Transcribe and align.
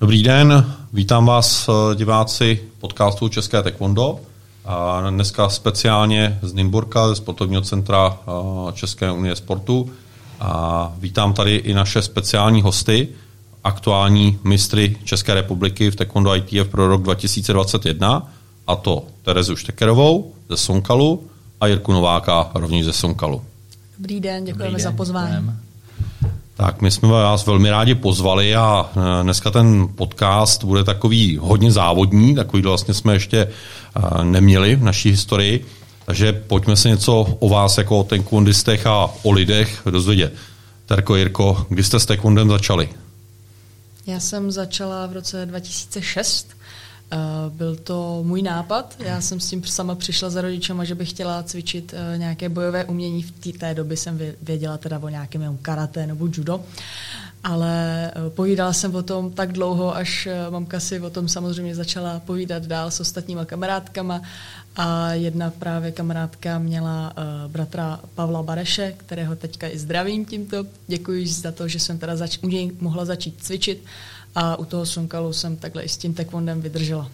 Dobrý 0.00 0.22
den, 0.22 0.74
vítám 0.92 1.26
vás 1.26 1.68
eh, 1.68 1.94
diváci 1.96 2.60
podcastu 2.80 3.28
České 3.28 3.62
taekwondo. 3.62 4.20
A 4.64 5.02
dneska 5.10 5.48
speciálně 5.48 6.38
z 6.42 6.52
Nymburka, 6.52 7.08
ze 7.08 7.16
sportovního 7.16 7.62
centra 7.62 8.18
eh, 8.20 8.72
České 8.72 9.12
unie 9.12 9.36
sportu. 9.36 9.90
A 10.40 10.92
vítám 10.98 11.32
tady 11.32 11.56
i 11.56 11.74
naše 11.74 12.02
speciální 12.02 12.62
hosty, 12.62 13.08
aktuální 13.64 14.38
mistry 14.44 14.96
České 15.04 15.34
republiky 15.34 15.90
v 15.90 15.96
taekwondo 15.96 16.34
ITF 16.34 16.68
pro 16.70 16.88
rok 16.88 17.02
2021, 17.02 18.32
a 18.66 18.76
to 18.76 19.04
Terezu 19.22 19.56
Štekerovou 19.56 20.32
ze 20.50 20.56
Sonkalu 20.56 21.22
a 21.60 21.66
Jirku 21.66 21.92
Nováka 21.92 22.50
rovněž 22.54 22.84
ze 22.84 22.92
Sonkalu. 22.92 23.42
Dobrý 23.98 24.20
den, 24.20 24.44
děkujeme 24.44 24.70
Dobrý 24.70 24.82
den, 24.82 24.92
za 24.92 24.96
pozvání. 24.96 25.26
Děkujeme. 25.30 25.67
Tak 26.60 26.82
my 26.82 26.90
jsme 26.90 27.08
vás 27.08 27.46
velmi 27.46 27.70
rádi 27.70 27.94
pozvali 27.94 28.56
a 28.56 28.90
e, 29.20 29.22
dneska 29.22 29.50
ten 29.50 29.88
podcast 29.94 30.64
bude 30.64 30.84
takový 30.84 31.36
hodně 31.36 31.72
závodní, 31.72 32.34
takový 32.34 32.62
vlastně 32.62 32.94
jsme 32.94 33.12
ještě 33.12 33.38
e, 33.38 34.24
neměli 34.24 34.76
v 34.76 34.82
naší 34.82 35.10
historii, 35.10 35.66
takže 36.04 36.32
pojďme 36.32 36.76
se 36.76 36.88
něco 36.88 37.20
o 37.38 37.48
vás 37.48 37.78
jako 37.78 37.98
o 37.98 38.04
taekwondistech 38.04 38.86
a 38.86 39.10
o 39.22 39.30
lidech 39.30 39.82
dozvědět. 39.90 40.34
Terko, 40.86 41.16
Jirko, 41.16 41.66
kdy 41.68 41.84
jste 41.84 42.00
s 42.00 42.06
taekwondem 42.06 42.48
začali? 42.48 42.88
Já 44.06 44.20
jsem 44.20 44.50
začala 44.50 45.06
v 45.06 45.12
roce 45.12 45.46
2006 45.46 46.48
Uh, 47.12 47.52
byl 47.52 47.76
to 47.76 48.22
můj 48.26 48.42
nápad. 48.42 48.96
Já 48.98 49.20
jsem 49.20 49.40
s 49.40 49.50
tím 49.50 49.64
sama 49.64 49.94
přišla 49.94 50.30
za 50.30 50.40
rodičema, 50.40 50.84
že 50.84 50.94
bych 50.94 51.10
chtěla 51.10 51.42
cvičit 51.42 51.92
uh, 51.92 52.18
nějaké 52.18 52.48
bojové 52.48 52.84
umění. 52.84 53.22
V 53.22 53.30
té, 53.30 53.52
té 53.52 53.74
době 53.74 53.96
jsem 53.96 54.18
věděla 54.42 54.78
teda 54.78 54.98
o 54.98 55.08
nějakém 55.08 55.58
karate 55.62 56.06
nebo 56.06 56.28
judo. 56.32 56.64
Ale 57.44 58.10
uh, 58.16 58.32
povídala 58.32 58.72
jsem 58.72 58.94
o 58.94 59.02
tom 59.02 59.30
tak 59.30 59.52
dlouho, 59.52 59.96
až 59.96 60.28
mamka 60.50 60.80
si 60.80 61.00
o 61.00 61.10
tom 61.10 61.28
samozřejmě 61.28 61.74
začala 61.74 62.20
povídat 62.20 62.62
dál 62.66 62.90
s 62.90 63.00
ostatníma 63.00 63.44
kamarádkama. 63.44 64.22
A 64.76 65.12
jedna 65.12 65.50
právě 65.50 65.92
kamarádka 65.92 66.58
měla 66.58 67.12
bratra 67.48 68.00
Pavla 68.14 68.42
Bareše, 68.42 68.94
kterého 68.96 69.36
teďka 69.36 69.68
i 69.68 69.78
zdravím 69.78 70.24
tímto. 70.24 70.64
Děkuji 70.86 71.26
za 71.26 71.52
to, 71.52 71.68
že 71.68 71.78
jsem 71.78 71.98
teda 71.98 72.16
zač- 72.16 72.38
u 72.42 72.48
něj 72.48 72.72
mohla 72.80 73.04
začít 73.04 73.42
cvičit 73.42 73.84
a 74.34 74.56
u 74.56 74.64
toho 74.64 74.86
Sunkalu 74.86 75.32
jsem 75.32 75.56
takhle 75.56 75.82
i 75.82 75.88
s 75.88 75.96
tím 75.96 76.14
taekwondem 76.14 76.60
vydržela. 76.60 77.10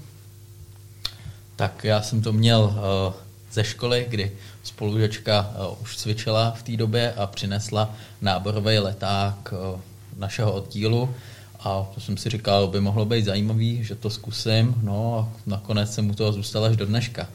Tak 1.56 1.84
já 1.84 2.02
jsem 2.02 2.22
to 2.22 2.32
měl 2.32 2.60
uh, 2.62 3.14
ze 3.52 3.64
školy, 3.64 4.06
kdy 4.08 4.32
spolužačka 4.62 5.50
uh, 5.70 5.82
už 5.82 5.96
cvičila 5.96 6.50
v 6.50 6.62
té 6.62 6.76
době 6.76 7.12
a 7.12 7.26
přinesla 7.26 7.94
náborový 8.20 8.78
leták 8.78 9.52
uh, 9.52 9.80
našeho 10.16 10.52
oddílu 10.52 11.14
a 11.60 11.86
to 11.94 12.00
jsem 12.00 12.16
si 12.16 12.30
říkal, 12.30 12.68
by 12.68 12.80
mohlo 12.80 13.04
být 13.04 13.24
zajímavý, 13.24 13.84
že 13.84 13.94
to 13.94 14.10
zkusím, 14.10 14.74
no 14.82 15.18
a 15.18 15.28
nakonec 15.46 15.94
jsem 15.94 16.06
mu 16.06 16.14
toho 16.14 16.32
zůstal 16.32 16.64
až 16.64 16.76
do 16.76 16.86
dneška. 16.86 17.26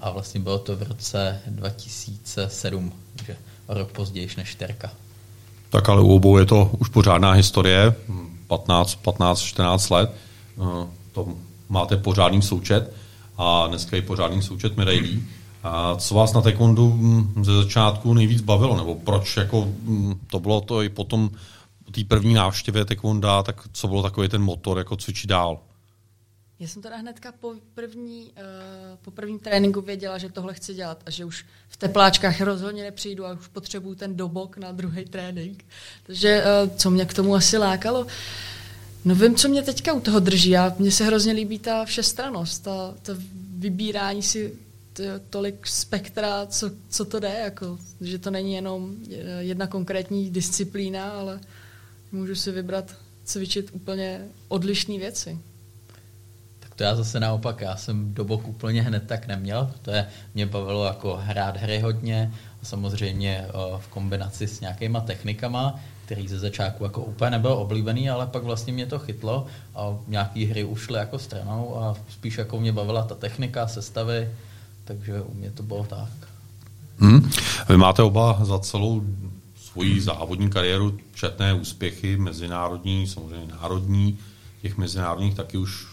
A 0.00 0.10
vlastně 0.10 0.40
bylo 0.40 0.58
to 0.58 0.76
v 0.76 0.82
roce 0.82 1.40
2007, 1.46 2.92
že 3.26 3.36
rok 3.68 3.92
později 3.92 4.28
než 4.36 4.54
Terka. 4.54 4.90
Tak 5.70 5.88
ale 5.88 6.02
u 6.02 6.14
obou 6.14 6.38
je 6.38 6.46
to 6.46 6.70
už 6.78 6.88
pořádná 6.88 7.32
historie. 7.32 7.94
15, 8.46 8.94
15, 8.94 9.40
14 9.40 9.90
let, 9.90 10.10
eh, 10.58 10.86
to 11.12 11.28
máte 11.68 11.96
pořádný 11.96 12.42
součet 12.42 12.92
a 13.38 13.66
dneska 13.66 13.96
je 13.96 14.02
pořádný 14.02 14.42
součet 14.42 14.76
medailí. 14.76 15.24
A 15.62 15.96
co 15.96 16.14
vás 16.14 16.32
na 16.32 16.40
taekwondu 16.40 16.92
hm, 16.96 17.44
ze 17.44 17.56
začátku 17.56 18.14
nejvíc 18.14 18.40
bavilo, 18.40 18.76
nebo 18.76 18.94
proč 18.94 19.36
jako 19.36 19.64
hm, 19.64 20.14
to 20.26 20.40
bylo 20.40 20.60
to 20.60 20.82
i 20.82 20.88
potom 20.88 21.30
té 21.90 22.04
první 22.04 22.34
návštěvě 22.34 22.84
taekwonda, 22.84 23.42
tak 23.42 23.60
co 23.72 23.88
bylo 23.88 24.02
takový 24.02 24.28
ten 24.28 24.42
motor, 24.42 24.78
jako 24.78 24.96
cvičit 24.96 25.30
dál? 25.30 25.60
Já 26.60 26.68
jsem 26.68 26.82
teda 26.82 26.96
hnedka 26.96 27.32
po, 27.40 27.54
první, 27.74 28.22
uh, 28.22 28.32
po 29.02 29.10
prvním 29.10 29.38
tréninku 29.38 29.80
věděla, 29.80 30.18
že 30.18 30.28
tohle 30.28 30.54
chci 30.54 30.74
dělat 30.74 31.02
a 31.06 31.10
že 31.10 31.24
už 31.24 31.44
v 31.68 31.76
tepláčkách 31.76 32.40
rozhodně 32.40 32.82
nepřijdu 32.82 33.26
a 33.26 33.32
už 33.32 33.48
potřebuju 33.48 33.94
ten 33.94 34.16
dobok 34.16 34.56
na 34.56 34.72
druhý 34.72 35.04
trénink. 35.04 35.64
Takže 36.06 36.42
uh, 36.42 36.76
co 36.76 36.90
mě 36.90 37.04
k 37.04 37.14
tomu 37.14 37.34
asi 37.34 37.58
lákalo? 37.58 38.06
No 39.04 39.14
vím, 39.14 39.34
co 39.34 39.48
mě 39.48 39.62
teďka 39.62 39.92
u 39.92 40.00
toho 40.00 40.20
drží. 40.20 40.56
A 40.56 40.74
mně 40.78 40.90
se 40.90 41.04
hrozně 41.04 41.32
líbí 41.32 41.58
ta 41.58 41.84
všestranost, 41.84 42.62
ta, 42.62 42.94
ta 43.02 43.12
vybírání 43.58 44.22
si 44.22 44.58
tolik 45.30 45.66
spektra, 45.66 46.46
co, 46.46 46.70
co 46.88 47.04
to 47.04 47.20
jde, 47.20 47.40
jako, 47.44 47.78
že 48.00 48.18
to 48.18 48.30
není 48.30 48.54
jenom 48.54 48.94
jedna 49.38 49.66
konkrétní 49.66 50.30
disciplína, 50.30 51.10
ale 51.10 51.40
můžu 52.12 52.34
si 52.34 52.52
vybrat 52.52 52.94
cvičit 53.24 53.70
úplně 53.72 54.20
odlišné 54.48 54.98
věci. 54.98 55.38
To 56.76 56.82
já 56.82 56.94
zase 56.94 57.20
naopak, 57.20 57.60
já 57.60 57.76
jsem 57.76 58.14
do 58.14 58.24
bok 58.24 58.48
úplně 58.48 58.82
hned 58.82 59.06
tak 59.06 59.26
neměl, 59.26 59.70
protože 59.72 60.06
mě 60.34 60.46
bavilo 60.46 60.84
jako 60.84 61.16
hrát 61.22 61.56
hry 61.56 61.80
hodně 61.80 62.32
a 62.62 62.64
samozřejmě 62.64 63.46
v 63.78 63.88
kombinaci 63.88 64.46
s 64.46 64.60
nějakýma 64.60 65.00
technikama, 65.00 65.80
který 66.04 66.28
ze 66.28 66.38
začátku 66.38 66.84
jako 66.84 67.02
úplně 67.02 67.30
nebyl 67.30 67.52
oblíbený, 67.52 68.10
ale 68.10 68.26
pak 68.26 68.42
vlastně 68.42 68.72
mě 68.72 68.86
to 68.86 68.98
chytlo 68.98 69.46
a 69.74 69.96
nějaký 70.08 70.44
hry 70.44 70.64
ušly 70.64 70.98
jako 70.98 71.18
stranou 71.18 71.76
a 71.76 71.96
spíš 72.08 72.38
jako 72.38 72.60
mě 72.60 72.72
bavila 72.72 73.02
ta 73.02 73.14
technika, 73.14 73.66
sestavy, 73.66 74.30
takže 74.84 75.20
u 75.20 75.34
mě 75.34 75.50
to 75.50 75.62
bylo 75.62 75.84
tak. 75.84 76.10
Hmm. 76.98 77.30
Vy 77.68 77.76
máte 77.76 78.02
oba 78.02 78.40
za 78.42 78.58
celou 78.58 79.02
svoji 79.72 80.00
závodní 80.00 80.50
kariéru 80.50 80.98
četné 81.14 81.54
úspěchy, 81.54 82.16
mezinárodní, 82.16 83.06
samozřejmě 83.06 83.54
národní, 83.62 84.18
těch 84.62 84.76
mezinárodních 84.76 85.34
taky 85.34 85.56
už 85.56 85.92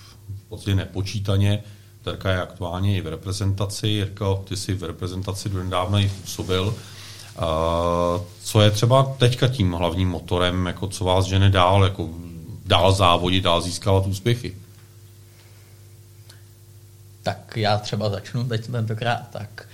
podstatě 0.50 0.76
nepočítaně. 0.76 1.64
Terka 2.04 2.32
je 2.32 2.42
aktuálně 2.42 2.98
i 2.98 3.02
v 3.02 3.08
reprezentaci. 3.08 3.88
Jirko, 3.88 4.44
ty 4.48 4.58
jsi 4.58 4.74
v 4.74 4.84
reprezentaci 4.84 5.50
donedávna 5.50 6.00
i 6.00 6.10
působil. 6.22 6.66
Uh, 6.68 8.22
co 8.44 8.62
je 8.62 8.72
třeba 8.72 9.04
teďka 9.04 9.48
tím 9.48 9.72
hlavním 9.72 10.10
motorem, 10.10 10.66
jako 10.66 10.88
co 10.88 11.04
vás 11.06 11.26
žene 11.26 11.50
dál, 11.50 11.84
jako 11.84 12.10
dál 12.66 12.92
závodit, 12.92 13.44
dál 13.44 13.62
získávat 13.62 14.08
úspěchy? 14.08 14.56
Tak 17.30 17.58
já 17.58 17.78
třeba 17.78 18.10
začnu 18.10 18.44
teď 18.44 18.68
tentokrát. 18.68 19.30
Tak 19.30 19.68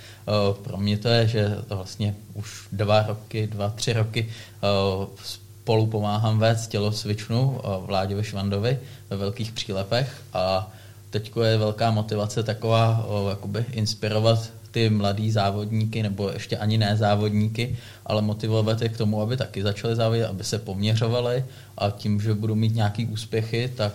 uh, 0.48 0.64
pro 0.64 0.76
mě 0.76 0.98
to 0.98 1.08
je, 1.08 1.26
že 1.26 1.56
to 1.68 1.76
vlastně 1.76 2.14
už 2.34 2.68
dva 2.72 3.02
roky, 3.02 3.46
dva, 3.46 3.70
tři 3.70 3.92
roky 3.92 4.28
uh, 4.28 5.06
spolu 5.24 5.86
pomáhám 5.86 6.38
vést 6.38 6.66
tělocvičnu 6.66 7.60
Vláďovi 7.86 8.24
Švandovi 8.24 8.78
ve 9.10 9.16
velkých 9.16 9.52
přílepech 9.52 10.22
a 10.32 10.72
teď 11.10 11.32
je 11.44 11.58
velká 11.58 11.90
motivace 11.90 12.42
taková 12.42 13.06
jakoby 13.28 13.64
inspirovat 13.72 14.50
ty 14.70 14.90
mladý 14.90 15.30
závodníky, 15.30 16.02
nebo 16.02 16.28
ještě 16.28 16.56
ani 16.56 16.78
ne 16.78 16.96
závodníky, 16.96 17.76
ale 18.06 18.22
motivovat 18.22 18.82
je 18.82 18.88
k 18.88 18.96
tomu, 18.96 19.22
aby 19.22 19.36
taky 19.36 19.62
začali 19.62 19.96
závodit, 19.96 20.24
aby 20.24 20.44
se 20.44 20.58
poměřovali 20.58 21.44
a 21.78 21.90
tím, 21.90 22.20
že 22.20 22.34
budou 22.34 22.54
mít 22.54 22.74
nějaký 22.74 23.06
úspěchy, 23.06 23.72
tak 23.76 23.92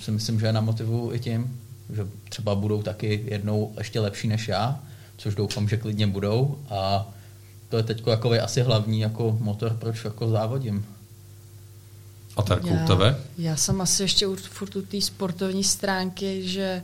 si 0.00 0.10
myslím, 0.10 0.40
že 0.40 0.46
je 0.46 0.52
namotivuju 0.52 1.12
i 1.14 1.18
tím, 1.18 1.60
že 1.94 2.06
třeba 2.28 2.54
budou 2.54 2.82
taky 2.82 3.24
jednou 3.24 3.72
ještě 3.78 4.00
lepší 4.00 4.28
než 4.28 4.48
já, 4.48 4.80
což 5.16 5.34
doufám, 5.34 5.68
že 5.68 5.76
klidně 5.76 6.06
budou 6.06 6.58
a 6.70 7.10
to 7.68 7.76
je 7.76 7.82
teď 7.82 8.02
jako 8.06 8.30
asi 8.30 8.62
hlavní 8.62 9.00
jako 9.00 9.38
motor, 9.40 9.76
proč 9.80 10.04
jako 10.04 10.28
závodím. 10.28 10.86
A 12.36 12.42
Terku, 12.42 12.68
já, 12.68 12.86
tebe? 12.86 13.16
Já 13.38 13.56
jsem 13.56 13.80
asi 13.80 14.02
ještě 14.02 14.26
furt 14.36 14.76
u 14.76 14.82
té 14.82 15.00
sportovní 15.00 15.64
stránky, 15.64 16.48
že 16.48 16.82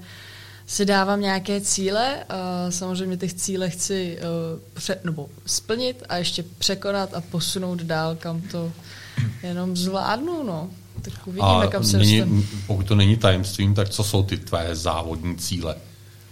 si 0.66 0.84
dávám 0.84 1.20
nějaké 1.20 1.60
cíle 1.60 2.24
a 2.24 2.70
samozřejmě 2.70 3.16
těch 3.16 3.34
cíle 3.34 3.70
chci 3.70 4.18
uh, 4.18 4.60
pře- 4.74 4.98
nebo 5.04 5.28
splnit 5.46 6.02
a 6.08 6.16
ještě 6.16 6.44
překonat 6.58 7.14
a 7.14 7.20
posunout 7.20 7.82
dál, 7.82 8.16
kam 8.16 8.40
to 8.40 8.72
jenom 9.42 9.76
zvládnu, 9.76 10.42
no. 10.42 10.70
Tak 11.04 11.26
uvidíme, 11.26 11.48
a 11.48 11.66
kam 11.66 11.84
se 11.84 11.98
není, 11.98 12.46
Pokud 12.66 12.86
to 12.86 12.94
není 12.94 13.16
tajemstvím, 13.16 13.74
tak 13.74 13.88
co 13.88 14.04
jsou 14.04 14.22
ty 14.22 14.36
tvé 14.36 14.76
závodní 14.76 15.36
cíle? 15.36 15.76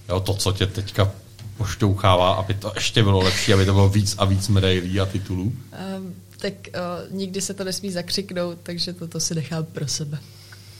Jo, 0.08 0.20
to, 0.20 0.34
co 0.34 0.52
tě 0.52 0.66
teďka 0.66 1.10
pošťouchává, 1.56 2.32
aby 2.32 2.54
to 2.54 2.72
ještě 2.74 3.02
bylo 3.02 3.20
lepší, 3.20 3.54
aby 3.54 3.66
to 3.66 3.72
bylo 3.72 3.88
víc 3.88 4.14
a 4.18 4.24
víc 4.24 4.48
medailí 4.48 5.00
a 5.00 5.06
titulů? 5.06 5.42
Um, 5.42 6.14
tak 6.38 6.52
uh, 6.52 7.16
nikdy 7.16 7.40
se 7.40 7.54
to 7.54 7.64
nesmí 7.64 7.90
zakřiknout, 7.90 8.58
takže 8.62 8.92
toto 8.92 9.20
si 9.20 9.34
nechám 9.34 9.64
pro 9.64 9.88
sebe. 9.88 10.18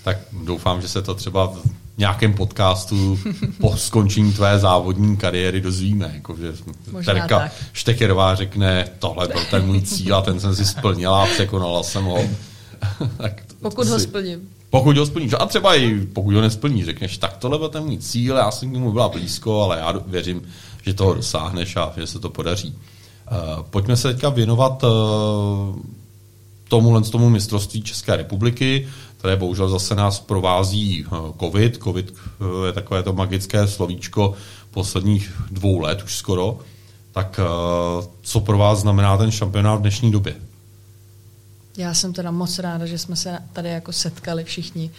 Tak 0.05 0.17
doufám, 0.45 0.83
že 0.83 0.89
se 0.89 1.03
to 1.03 1.15
třeba 1.15 1.47
v 1.47 1.63
nějakém 1.99 2.35
podcastu 2.35 3.19
po 3.61 3.77
skončení 3.77 4.33
tvé 4.33 4.59
závodní 4.59 5.17
kariéry 5.17 5.61
dozvíme. 5.61 6.11
Jako, 6.15 6.37
že 6.37 6.53
Terka 7.05 7.39
tak. 7.39 7.53
Štekerová 7.73 8.35
řekne, 8.35 8.89
tohle 8.99 9.29
byl 9.29 9.45
ten 9.51 9.67
můj 9.67 9.83
cíl 9.83 10.17
a 10.17 10.23
ten 10.23 10.41
jsem 10.41 10.57
si 10.57 10.65
splnila 10.65 11.23
a 11.23 11.27
překonala 11.27 11.83
jsem 11.83 12.05
ho. 12.05 12.25
tak 13.17 13.45
to, 13.47 13.55
pokud 13.63 13.85
to 13.85 13.91
ho 13.91 13.99
si, 13.99 14.05
splním. 14.05 14.49
Pokud 14.71 14.97
ho 14.97 15.07
splníš. 15.07 15.33
A 15.39 15.47
třeba 15.47 15.75
i 15.75 16.01
pokud 16.07 16.35
ho 16.35 16.41
nesplníš, 16.41 16.85
řekneš, 16.85 17.19
tak 17.19 17.37
tohle 17.37 17.59
byl 17.59 17.69
ten 17.69 17.85
můj 17.85 17.99
cíl, 17.99 18.37
já 18.37 18.51
jsem 18.51 18.71
k 18.71 18.73
němu 18.73 18.93
byla 18.93 19.09
blízko, 19.09 19.63
ale 19.63 19.79
já 19.79 19.95
věřím, 20.07 20.43
že 20.83 20.95
toho 20.95 21.15
dosáhneš 21.15 21.77
a 21.77 21.93
že 21.97 22.07
se 22.07 22.19
to 22.19 22.31
podaří. 22.31 22.75
Uh, 23.33 23.63
pojďme 23.63 23.97
se 23.97 24.13
teďka 24.13 24.29
věnovat 24.29 24.83
uh, 24.83 24.91
tomuhle 26.69 27.03
tomu 27.03 27.31
mistrovství 27.31 27.83
České 27.83 28.17
republiky. 28.17 28.89
které 29.19 29.37
bohužel 29.37 29.69
zase 29.69 29.95
nás 29.95 30.21
provází 30.21 31.05
eh, 31.07 31.17
COVID. 31.41 31.77
COVID 31.85 32.15
eh, 32.15 32.67
je 32.67 32.73
takové 32.73 33.03
to 33.03 33.13
magické 33.13 33.67
slovíčko 33.67 34.35
posledních 34.71 35.33
dvou 35.51 35.79
let 35.79 36.03
už 36.05 36.17
skoro. 36.17 36.59
Tak 37.13 37.41
co 38.23 38.41
pro 38.41 38.59
vás 38.59 38.79
znamená 38.79 39.17
ten 39.17 39.31
šampionát 39.31 39.79
v 39.79 39.81
dnešní 39.83 40.11
době? 40.11 40.35
Já 41.77 41.95
jsem 41.95 42.13
teda 42.13 42.31
moc 42.31 42.59
ráda, 42.59 42.87
že 42.87 42.99
jsme 42.99 43.17
se 43.17 43.39
tady 43.53 43.69
jako 43.69 43.93
setkali 43.93 44.45
všichni. 44.45 44.91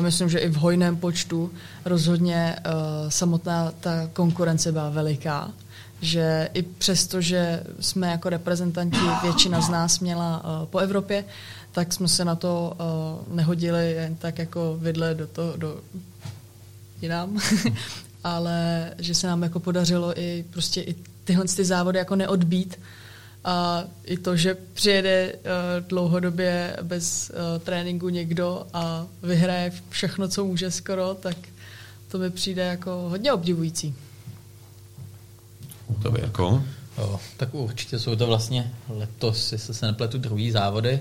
Myslím, 0.00 0.28
že 0.28 0.38
i 0.38 0.48
v 0.48 0.54
hojném 0.54 0.96
počtu 0.96 1.50
rozhodně 1.84 2.56
samotná 3.08 3.72
ta 3.80 4.10
konkurence 4.12 4.72
byla 4.72 4.90
veliká 4.90 5.50
že 6.00 6.48
i 6.54 6.62
přesto, 6.62 7.20
že 7.20 7.62
jsme 7.80 8.10
jako 8.10 8.28
reprezentanti, 8.28 8.98
většina 9.22 9.60
z 9.60 9.68
nás 9.68 10.00
měla 10.00 10.44
uh, 10.44 10.66
po 10.66 10.78
Evropě, 10.78 11.24
tak 11.72 11.92
jsme 11.92 12.08
se 12.08 12.24
na 12.24 12.36
to 12.36 12.76
nehodili 13.30 13.92
jen 13.92 14.16
tak 14.16 14.38
jako 14.38 14.76
vidle 14.80 15.14
do 15.14 15.26
to, 15.26 15.54
do 15.56 15.80
jinam, 17.02 17.38
ale 18.24 18.90
že 18.98 19.14
se 19.14 19.26
nám 19.26 19.42
jako 19.42 19.60
podařilo 19.60 20.20
i 20.20 20.44
prostě 20.50 20.80
i 20.80 20.94
tyhle 21.24 21.44
ty 21.44 21.64
závody 21.64 21.98
jako 21.98 22.16
neodbít 22.16 22.78
a 23.48 23.84
i 24.04 24.18
to, 24.18 24.36
že 24.36 24.54
přijede 24.54 25.32
uh, 25.32 25.40
dlouhodobě 25.88 26.76
bez 26.82 27.30
uh, 27.30 27.62
tréninku 27.62 28.08
někdo 28.08 28.66
a 28.72 29.06
vyhraje 29.22 29.72
všechno, 29.88 30.28
co 30.28 30.44
může 30.44 30.70
skoro, 30.70 31.14
tak 31.14 31.36
to 32.08 32.18
mi 32.18 32.30
přijde 32.30 32.62
jako 32.62 32.90
hodně 32.90 33.32
obdivující. 33.32 33.94
To 36.02 36.10
by 36.10 36.20
jako? 36.20 36.62
Jo, 36.98 37.20
tak 37.36 37.54
určitě 37.54 37.98
jsou 37.98 38.16
to 38.16 38.26
vlastně 38.26 38.72
letos, 38.88 39.52
jestli 39.52 39.74
se 39.74 39.86
nepletu, 39.86 40.18
druhý 40.18 40.50
závody 40.50 41.00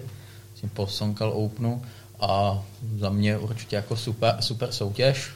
po 0.74 0.88
Sonkal 0.88 1.32
Openu 1.32 1.82
a 2.20 2.64
za 3.00 3.10
mě 3.10 3.38
určitě 3.38 3.76
jako 3.76 3.98
super, 3.98 4.36
super 4.40 4.72
soutěž, 4.72 5.30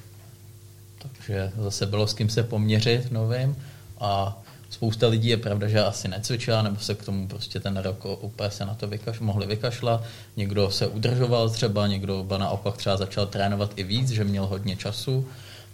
takže 0.98 1.52
zase 1.58 1.86
bylo 1.86 2.08
s 2.08 2.14
kým 2.14 2.30
se 2.30 2.44
poměřit 2.44 3.12
novým 3.12 3.56
a 4.00 4.41
spousta 4.72 5.08
lidí 5.08 5.30
je 5.30 5.38
pravda, 5.38 5.68
že 5.68 5.84
asi 5.84 6.08
necvičila, 6.08 6.62
nebo 6.62 6.80
se 6.80 6.96
k 6.96 7.06
tomu 7.06 7.28
prostě 7.28 7.60
ten 7.60 7.78
rok 7.78 8.06
úplně 8.22 8.52
se 8.52 8.66
na 8.66 8.74
to 8.74 8.88
vykaš, 8.88 9.20
mohli 9.20 9.48
vykašlat. 9.48 10.04
Někdo 10.38 10.72
se 10.72 10.88
udržoval 10.88 11.50
třeba, 11.50 11.88
někdo 11.88 12.26
naopak 12.38 12.78
třeba 12.78 12.98
začal 12.98 13.26
trénovat 13.26 13.72
i 13.76 13.84
víc, 13.84 14.10
že 14.10 14.24
měl 14.24 14.46
hodně 14.46 14.76
času. 14.76 15.28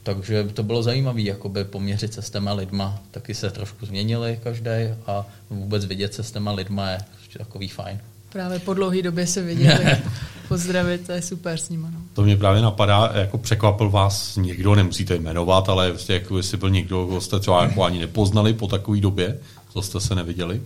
Takže 0.03 0.43
to 0.43 0.63
bylo 0.63 0.83
zajímavé 0.83 1.21
jakoby 1.21 1.63
poměřit 1.63 2.13
se 2.13 2.21
s 2.21 2.29
těma 2.29 2.53
lidma. 2.53 2.99
Taky 3.11 3.33
se 3.33 3.51
trošku 3.51 3.85
změnili 3.85 4.39
každý 4.43 4.69
a 5.07 5.25
vůbec 5.49 5.85
vidět 5.85 6.13
se 6.13 6.23
s 6.23 6.31
těma 6.31 6.51
lidma 6.51 6.89
je 6.89 6.97
takový 7.37 7.67
fajn. 7.67 7.99
Právě 8.29 8.59
po 8.59 8.73
dlouhé 8.73 9.01
době 9.01 9.27
se 9.27 9.41
viděli. 9.41 9.85
Pozdravit, 10.47 11.05
to 11.05 11.11
je 11.11 11.21
super 11.21 11.57
s 11.57 11.69
nimi. 11.69 11.87
No. 11.91 11.99
To 12.13 12.21
mě 12.21 12.37
právě 12.37 12.61
napadá, 12.61 13.11
jako 13.13 13.37
překvapil 13.37 13.89
vás 13.89 14.35
někdo, 14.35 14.75
nemusíte 14.75 15.15
jmenovat, 15.15 15.69
ale 15.69 15.91
vlastně 15.91 16.15
jako 16.15 16.37
jestli 16.37 16.57
byl 16.57 16.69
někdo, 16.69 17.05
kdo 17.05 17.21
jste 17.21 17.39
třeba 17.39 17.63
jako 17.63 17.83
ani 17.83 17.99
nepoznali 17.99 18.53
po 18.53 18.67
takové 18.67 18.99
době, 18.99 19.39
co 19.69 19.81
jste 19.81 19.99
se 19.99 20.15
neviděli. 20.15 20.61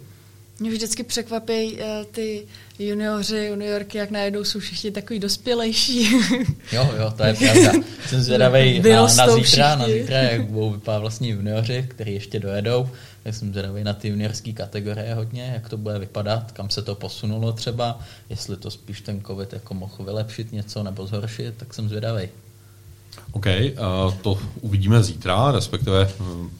Mě 0.61 0.71
vždycky 0.71 1.03
překvapí 1.03 1.73
uh, 1.73 1.79
ty 2.11 2.47
junioři, 2.79 3.45
juniorky, 3.49 3.97
jak 3.97 4.11
najednou 4.11 4.43
jsou 4.43 4.59
všichni 4.59 4.91
takový 4.91 5.19
dospělejší. 5.19 6.11
jo, 6.71 6.91
jo, 6.99 7.13
to 7.17 7.23
je 7.23 7.33
pravda. 7.33 7.71
Jsem 8.07 8.21
zvědavý 8.21 8.79
na, 8.89 9.01
na, 9.01 9.35
zítra, 9.35 9.75
na 9.75 9.87
zítra, 9.87 10.17
jak 10.17 10.45
budou 10.45 10.71
vypadat 10.71 10.99
vlastně 10.99 11.29
junioři, 11.29 11.85
kteří 11.87 12.13
ještě 12.13 12.39
dojedou. 12.39 12.89
Tak 13.23 13.35
jsem 13.35 13.51
zvědavý 13.51 13.83
na 13.83 13.93
ty 13.93 14.07
juniorské 14.07 14.53
kategorie 14.53 15.13
hodně, 15.13 15.51
jak 15.53 15.69
to 15.69 15.77
bude 15.77 15.99
vypadat, 15.99 16.51
kam 16.51 16.69
se 16.69 16.81
to 16.81 16.95
posunulo 16.95 17.53
třeba, 17.53 17.99
jestli 18.29 18.57
to 18.57 18.71
spíš 18.71 19.01
ten 19.01 19.21
covid 19.21 19.53
jako 19.53 19.73
mohl 19.73 20.03
vylepšit 20.03 20.51
něco 20.51 20.83
nebo 20.83 21.07
zhoršit, 21.07 21.53
tak 21.57 21.73
jsem 21.73 21.89
zvědavý. 21.89 22.29
OK, 23.31 23.45
uh, 23.45 24.13
to 24.21 24.39
uvidíme 24.61 25.03
zítra, 25.03 25.51
respektive 25.51 26.05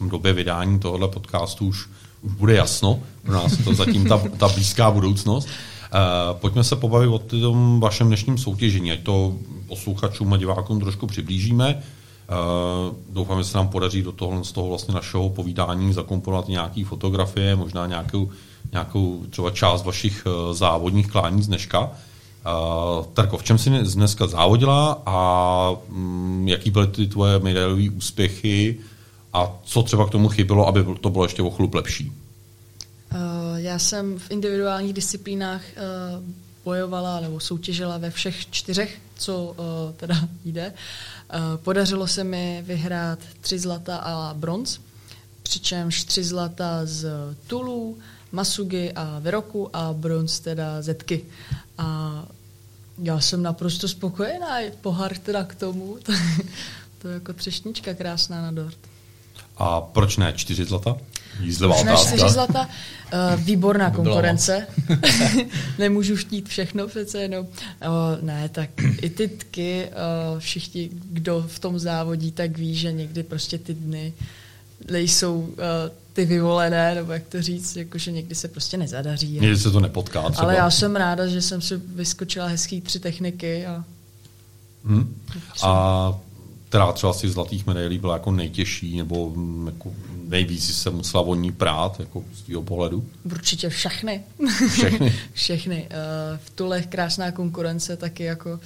v 0.00 0.08
době 0.08 0.32
vydání 0.32 0.78
tohohle 0.78 1.08
podcastu 1.08 1.66
už 1.66 1.88
už 2.22 2.32
bude 2.32 2.54
jasno, 2.54 3.00
pro 3.22 3.32
nás 3.34 3.56
to 3.56 3.74
zatím 3.74 4.04
ta, 4.04 4.22
ta 4.36 4.48
blízká 4.48 4.90
budoucnost. 4.90 5.46
Uh, 5.46 6.38
pojďme 6.40 6.64
se 6.64 6.76
pobavit 6.76 7.10
o 7.10 7.18
tom 7.18 7.80
vašem 7.80 8.06
dnešním 8.06 8.38
soutěžení, 8.38 8.92
ať 8.92 9.00
to 9.02 9.34
posluchačům 9.66 10.32
a 10.32 10.36
divákům 10.36 10.80
trošku 10.80 11.06
přiblížíme. 11.06 11.74
Uh, 11.76 12.94
doufám, 13.14 13.38
že 13.38 13.44
se 13.44 13.58
nám 13.58 13.68
podaří 13.68 14.02
do 14.02 14.12
toho, 14.12 14.44
z 14.44 14.52
toho 14.52 14.68
vlastně 14.68 14.94
našeho 14.94 15.28
povídání 15.28 15.92
zakomponovat 15.92 16.48
nějaké 16.48 16.84
fotografie, 16.84 17.56
možná 17.56 17.86
nějakou, 17.86 18.30
nějakou 18.72 19.22
třeba 19.30 19.50
část 19.50 19.84
vašich 19.84 20.26
uh, 20.26 20.54
závodních 20.54 21.10
klání 21.10 21.42
z 21.42 21.46
dneška. 21.46 21.80
Uh, 21.80 23.04
Tarko, 23.12 23.38
v 23.38 23.42
čem 23.42 23.58
jsi 23.58 23.70
dneska 23.70 24.26
závodila 24.26 25.02
a 25.06 25.70
um, 25.88 26.48
jaký 26.48 26.70
byly 26.70 26.86
ty 26.86 27.06
tvoje 27.06 27.38
medailové 27.38 27.90
úspěchy 27.90 28.78
a 29.32 29.58
co 29.64 29.82
třeba 29.82 30.06
k 30.06 30.10
tomu 30.10 30.28
chybělo, 30.28 30.66
aby 30.66 30.84
to 31.00 31.10
bylo 31.10 31.24
ještě 31.24 31.42
o 31.42 31.50
chlup 31.50 31.74
lepší? 31.74 32.12
Uh, 33.12 33.18
já 33.56 33.78
jsem 33.78 34.18
v 34.18 34.30
individuálních 34.30 34.92
disciplínách 34.92 35.62
uh, 35.62 36.24
bojovala 36.64 37.20
nebo 37.20 37.40
soutěžila 37.40 37.98
ve 37.98 38.10
všech 38.10 38.50
čtyřech, 38.50 38.98
co 39.18 39.44
uh, 39.44 39.54
teda 39.96 40.28
jde. 40.44 40.72
Podařilo 41.56 42.06
se 42.06 42.24
mi 42.24 42.62
vyhrát 42.66 43.18
tři 43.40 43.58
zlata 43.58 43.96
a 43.96 44.34
bronz, 44.34 44.80
přičemž 45.42 46.04
tři 46.04 46.24
zlata 46.24 46.80
z 46.84 47.10
Tulu, 47.46 47.98
Masugi 48.32 48.92
a 48.92 49.18
Veroku 49.18 49.76
a 49.76 49.92
bronz 49.92 50.40
teda 50.40 50.82
Zetky. 50.82 51.24
A 51.78 52.24
já 52.98 53.20
jsem 53.20 53.42
naprosto 53.42 53.88
spokojená, 53.88 54.56
pohár 54.80 55.16
teda 55.16 55.44
k 55.44 55.54
tomu, 55.54 55.98
to, 56.02 56.12
to 56.98 57.08
je 57.08 57.14
jako 57.14 57.32
třešnička 57.32 57.94
krásná 57.94 58.42
na 58.42 58.52
dort. 58.52 58.78
A 59.56 59.80
proč 59.80 60.16
ne 60.16 60.32
čtyři 60.36 60.64
zlata? 60.64 60.96
Jízlivá 61.40 61.74
proč 61.74 61.86
otázka. 61.86 62.10
ne 62.10 62.16
čtyři 62.16 62.32
zlata? 62.32 62.68
Uh, 63.12 63.40
výborná 63.44 63.90
konkurence. 63.90 64.66
Nemůžu 65.78 66.16
chtít 66.16 66.48
všechno 66.48 66.88
přece 66.88 67.22
jenom. 67.22 67.46
Uh, 67.46 67.48
ne, 68.22 68.48
tak 68.48 68.70
i 69.02 69.10
ty 69.10 69.28
tky, 69.28 69.88
uh, 69.88 70.40
všichni, 70.40 70.90
kdo 70.92 71.44
v 71.48 71.58
tom 71.58 71.78
závodí, 71.78 72.32
tak 72.32 72.58
ví, 72.58 72.74
že 72.74 72.92
někdy 72.92 73.22
prostě 73.22 73.58
ty 73.58 73.74
dny 73.74 74.12
nejsou 74.90 75.38
uh, 75.38 75.54
ty 76.12 76.24
vyvolené, 76.24 76.94
nebo 76.94 77.12
jak 77.12 77.28
to 77.28 77.42
říct, 77.42 77.76
jakože 77.76 78.12
někdy 78.12 78.34
se 78.34 78.48
prostě 78.48 78.76
nezadaří. 78.76 79.32
Někdy 79.32 79.56
se 79.56 79.70
to 79.70 79.80
nepotká 79.80 80.30
třeba. 80.30 80.42
Ale 80.42 80.56
já 80.56 80.70
jsem 80.70 80.96
ráda, 80.96 81.26
že 81.26 81.42
jsem 81.42 81.60
si 81.60 81.76
vyskočila 81.76 82.46
hezký 82.46 82.80
tři 82.80 83.00
techniky. 83.00 83.66
A, 83.66 83.84
hmm. 84.84 85.20
a 85.62 86.14
která 86.72 86.92
třeba 86.92 87.12
z 87.12 87.18
těch 87.18 87.30
zlatých 87.30 87.66
medailí 87.66 87.98
byla 87.98 88.12
jako 88.12 88.30
nejtěžší 88.32 88.96
nebo 88.96 89.30
mm, 89.30 89.66
jako 89.66 89.92
nejvíc 90.28 90.74
se 90.74 90.90
musela 90.90 91.22
o 91.22 91.34
ní 91.34 91.52
prát 91.52 92.00
jako 92.00 92.24
z 92.34 92.42
tvého 92.42 92.62
pohledu? 92.62 93.06
Určitě 93.24 93.68
všechny. 93.68 94.24
Všechny? 94.68 95.14
všechny. 95.32 95.88
Uh, 95.90 96.38
v 96.44 96.50
Tulech 96.50 96.86
krásná 96.86 97.32
konkurence, 97.32 97.96
taky 97.96 98.24
jako 98.24 98.50
uh, 98.50 98.58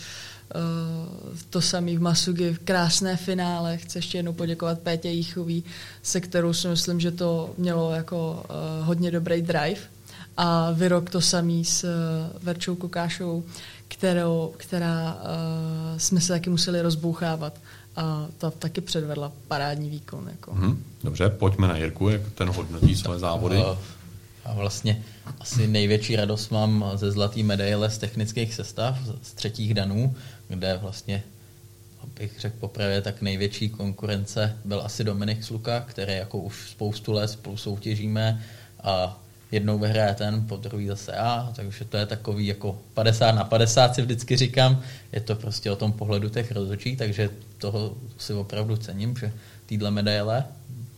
to 1.50 1.60
samý 1.60 1.96
v 1.96 2.00
Masugi, 2.00 2.52
v 2.52 2.58
krásné 2.58 3.16
finále. 3.16 3.76
Chci 3.76 3.98
ještě 3.98 4.18
jednou 4.18 4.32
poděkovat 4.32 4.78
Pétě 4.78 5.08
Jíchový, 5.08 5.64
se 6.02 6.20
kterou 6.20 6.52
si 6.52 6.68
myslím, 6.68 7.00
že 7.00 7.10
to 7.10 7.54
mělo 7.58 7.90
jako 7.90 8.44
uh, 8.50 8.86
hodně 8.86 9.10
dobrý 9.10 9.42
drive. 9.42 9.80
A 10.36 10.70
Vyrok 10.70 11.10
to 11.10 11.20
samý 11.20 11.64
s 11.64 11.88
Verčou 12.42 12.74
Kokášovou, 12.74 13.44
kterou, 13.88 14.54
která 14.56 15.18
jsme 15.96 16.20
se 16.20 16.32
taky 16.32 16.50
museli 16.50 16.82
rozbouchávat 16.82 17.58
a 17.96 18.26
ta 18.38 18.50
taky 18.50 18.80
předvedla 18.80 19.32
parádní 19.48 19.90
výkon. 19.90 20.28
Jako. 20.28 20.52
Hmm, 20.52 20.84
dobře, 21.04 21.28
pojďme 21.28 21.68
na 21.68 21.76
Jirku, 21.76 22.08
jak 22.08 22.20
ten 22.34 22.48
hodnotí 22.48 22.96
své 22.96 23.18
závody. 23.18 23.62
A 24.44 24.54
vlastně 24.54 25.02
asi 25.40 25.66
největší 25.66 26.16
radost 26.16 26.50
mám 26.50 26.84
ze 26.94 27.10
zlatý 27.12 27.42
medaile 27.42 27.90
z 27.90 27.98
technických 27.98 28.54
sestav, 28.54 28.98
z 29.22 29.32
třetích 29.32 29.74
danů, 29.74 30.14
kde 30.48 30.78
vlastně, 30.82 31.22
abych 32.02 32.40
řekl 32.40 32.56
popravě, 32.60 33.02
tak 33.02 33.22
největší 33.22 33.68
konkurence 33.68 34.58
byl 34.64 34.82
asi 34.84 35.04
Dominik 35.04 35.44
Sluka, 35.44 35.80
který 35.80 36.12
jako 36.12 36.38
už 36.38 36.70
spoustu 36.70 37.12
let 37.12 37.28
spolu 37.28 37.56
soutěžíme 37.56 38.44
a 38.82 39.20
jednou 39.52 39.78
vyhraje 39.78 40.14
ten, 40.14 40.46
po 40.46 40.56
druhý 40.56 40.86
zase 40.86 41.12
já, 41.16 41.52
takže 41.56 41.84
to 41.84 41.96
je 41.96 42.06
takový 42.06 42.46
jako 42.46 42.78
50 42.94 43.32
na 43.32 43.44
50 43.44 43.94
si 43.94 44.02
vždycky 44.02 44.36
říkám, 44.36 44.82
je 45.12 45.20
to 45.20 45.34
prostě 45.34 45.70
o 45.70 45.76
tom 45.76 45.92
pohledu 45.92 46.28
těch 46.28 46.52
rozhodčí, 46.52 46.96
takže 46.96 47.30
toho 47.58 47.94
si 48.18 48.32
opravdu 48.32 48.76
cením, 48.76 49.16
že 49.16 49.32
týhle 49.66 49.90
medaile, 49.90 50.44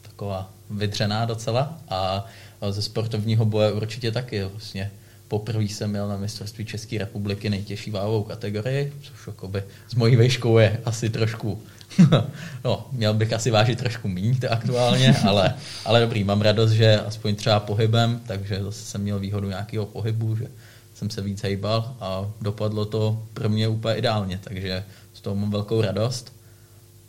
taková 0.02 0.50
vydřená 0.70 1.24
docela. 1.24 1.78
A 1.88 2.26
ze 2.70 2.82
sportovního 2.82 3.44
boje 3.44 3.72
určitě 3.72 4.12
taky 4.12 4.44
vlastně 4.44 4.90
poprvé 5.28 5.64
jsem 5.64 5.90
měl 5.90 6.08
na 6.08 6.16
mistrovství 6.16 6.64
České 6.64 6.98
republiky 6.98 7.50
nejtěžší 7.50 7.90
váhovou 7.90 8.22
kategorii, 8.22 8.92
což 9.02 9.26
jakoby 9.26 9.62
s 9.88 9.94
mojí 9.94 10.16
vejškou 10.16 10.58
je 10.58 10.80
asi 10.84 11.10
trošku 11.10 11.62
no, 12.64 12.86
měl 12.92 13.14
bych 13.14 13.32
asi 13.32 13.50
vážit 13.50 13.78
trošku 13.78 14.08
méně 14.08 14.48
aktuálně, 14.50 15.16
ale, 15.28 15.54
ale 15.84 16.00
dobrý, 16.00 16.24
mám 16.24 16.40
radost, 16.40 16.70
že 16.70 17.00
aspoň 17.00 17.36
třeba 17.36 17.60
pohybem, 17.60 18.20
takže 18.26 18.58
zase 18.62 18.84
jsem 18.84 19.00
měl 19.00 19.18
výhodu 19.18 19.48
nějakého 19.48 19.86
pohybu, 19.86 20.36
že 20.36 20.46
jsem 20.94 21.10
se 21.10 21.22
víc 21.22 21.42
hejbal 21.42 21.94
a 22.00 22.26
dopadlo 22.40 22.84
to 22.84 23.22
pro 23.34 23.48
mě 23.48 23.68
úplně 23.68 23.94
ideálně, 23.94 24.40
takže 24.44 24.84
z 25.14 25.20
toho 25.20 25.36
mám 25.36 25.50
velkou 25.50 25.80
radost. 25.80 26.32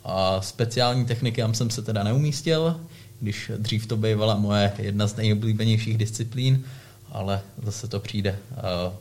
A 0.03 0.41
speciální 0.41 1.05
techniky 1.05 1.43
jsem 1.51 1.69
se 1.69 1.81
teda 1.81 2.03
neumístil, 2.03 2.79
když 3.19 3.51
dřív 3.57 3.87
to 3.87 3.97
bývala 3.97 4.35
moje 4.35 4.71
jedna 4.77 5.07
z 5.07 5.15
nejoblíbenějších 5.15 5.97
disciplín, 5.97 6.63
ale 7.11 7.41
zase 7.63 7.87
to 7.87 7.99
přijde. 7.99 8.37